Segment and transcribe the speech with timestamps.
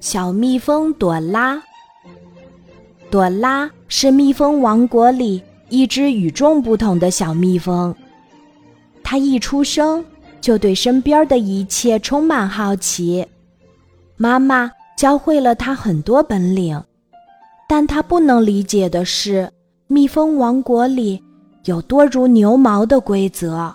[0.00, 1.62] 小蜜蜂朵拉。
[3.10, 7.94] 朵拉是蜜蜂王国里一只与众不同的小蜜蜂。
[9.02, 10.04] 它一出生
[10.40, 13.26] 就对身边的一切充满好奇。
[14.16, 16.82] 妈妈教会了它很多本领，
[17.68, 19.50] 但它不能理解的是，
[19.86, 21.22] 蜜蜂王国里
[21.64, 23.74] 有多如牛毛的规则，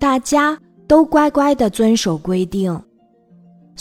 [0.00, 2.80] 大家都乖乖地遵守规定。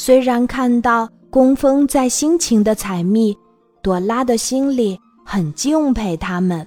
[0.02, 3.38] 虽然看到工蜂在辛勤地采蜜，
[3.82, 6.66] 朵拉的心里很敬佩他们，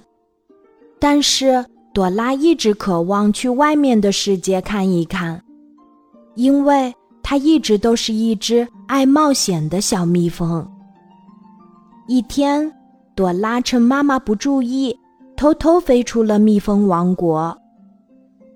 [0.99, 5.43] 但是朵拉一直渴望去外面的世界看一看，
[6.35, 6.93] 因为
[7.23, 10.63] 她一直都是一只爱冒险的小蜜蜂。
[12.07, 12.71] 一天，
[13.15, 14.95] 朵拉趁妈妈不注意，
[15.35, 17.57] 偷偷飞出了蜜蜂王国。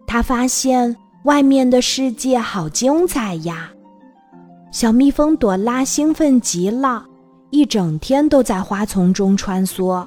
[0.06, 3.72] 她发现外面的世界好精彩呀！
[4.78, 7.04] 小蜜蜂朵拉兴奋极了。
[7.50, 10.06] 一整天都在花丛中穿梭，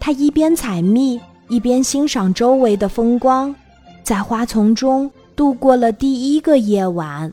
[0.00, 3.54] 它一边采蜜，一边欣赏周围的风光，
[4.02, 7.32] 在花丛中度过了第一个夜晚。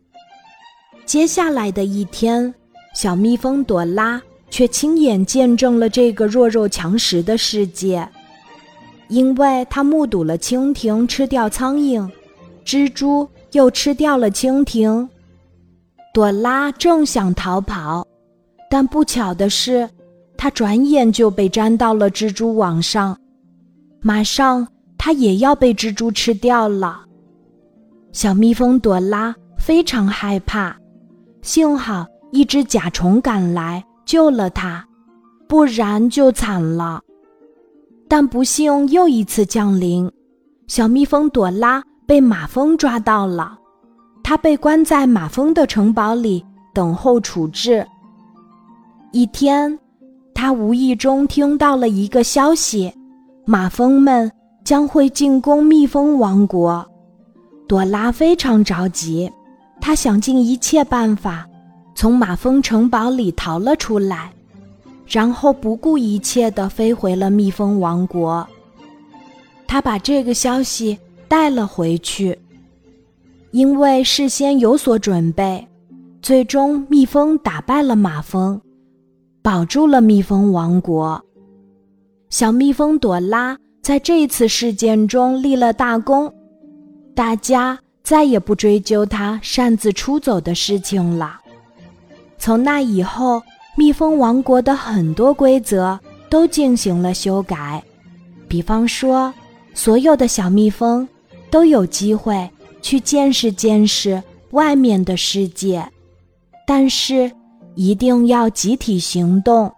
[1.04, 2.54] 接下来的一天，
[2.94, 4.22] 小蜜蜂朵拉
[4.52, 8.08] 却亲眼见证了这个弱肉强食的世界，
[9.08, 12.08] 因为它目睹了蜻蜓吃掉苍蝇，
[12.64, 15.10] 蜘蛛又吃掉了蜻蜓。
[16.14, 18.06] 朵拉正想逃跑。
[18.70, 19.90] 但不巧的是，
[20.38, 23.18] 它转眼就被粘到了蜘蛛网上，
[24.02, 27.02] 马上它也要被蜘蛛吃掉了。
[28.12, 30.76] 小蜜蜂朵拉非常害怕，
[31.42, 34.86] 幸好一只甲虫赶来救了它，
[35.48, 37.02] 不然就惨了。
[38.08, 40.12] 但不幸又一次降临，
[40.68, 43.58] 小蜜蜂朵拉被马蜂抓到了，
[44.30, 47.84] 他被关在马蜂的城堡里等候处置。
[49.12, 49.80] 一天，
[50.36, 52.94] 他无意中听到了一个消息：
[53.44, 54.32] 马蜂们
[54.64, 56.88] 将会进攻蜜蜂王国。
[57.68, 59.32] 朵拉非常着急，
[59.82, 61.44] 她想尽一切办法
[61.96, 64.32] 从马蜂城堡里逃了出来，
[65.08, 68.48] 然后不顾一切地飞回了蜜蜂王国。
[69.66, 72.38] 他把这个消息带了回去，
[73.52, 75.68] 因为事先有所准备，
[76.22, 78.60] 最终蜜蜂打败了马蜂。
[79.42, 81.20] 保住了蜜蜂王国，
[82.30, 86.32] 小蜜蜂朵拉在这次事件中立了大功，
[87.16, 91.40] 大家再也不追究他擅自出走的事情了。
[92.38, 93.42] 从那以后，
[93.78, 95.98] 蜜蜂王国的很多规则
[96.30, 97.82] 都进行了修改，
[98.48, 99.34] 比方说，
[99.74, 101.08] 所有的小蜜蜂
[101.50, 102.48] 都有机会
[102.82, 105.88] 去见识见识外面的世界，
[106.66, 107.32] 但是。
[107.76, 109.74] 一定要集体行动，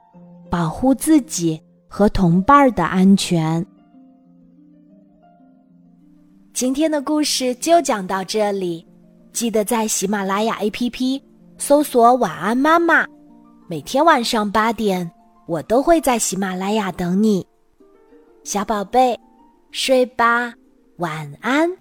[0.49, 3.63] 保护自己和同伴的安全。
[6.51, 8.83] 今天的故事就讲到这里，
[9.33, 11.21] 记得在喜马拉雅 APP
[11.59, 13.05] 搜索“晚安妈妈”，
[13.69, 15.11] 每天晚上八点，
[15.45, 17.45] 我都会在喜马拉雅等你，
[18.43, 19.19] 小宝贝，
[19.69, 20.51] 睡吧，
[20.97, 21.80] 晚安。